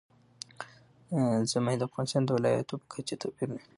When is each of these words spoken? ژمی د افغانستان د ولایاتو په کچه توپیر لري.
ژمی 1.51 1.75
د 1.77 1.81
افغانستان 1.89 2.23
د 2.25 2.29
ولایاتو 2.37 2.79
په 2.81 2.85
کچه 2.93 3.15
توپیر 3.21 3.47
لري. 3.53 3.65